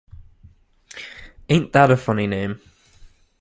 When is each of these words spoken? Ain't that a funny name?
Ain't 1.47 1.73
that 1.73 1.91
a 1.91 1.95
funny 1.95 2.25
name? 2.25 2.59